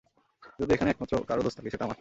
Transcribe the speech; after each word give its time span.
যদি 0.59 0.71
এখানে 0.73 0.89
একমাত্র 0.91 1.13
কারো 1.25 1.41
দোষ 1.41 1.53
থেকে 1.53 1.57
থাকে, 1.57 1.69
সেটা 1.69 1.83
আমার। 1.83 1.89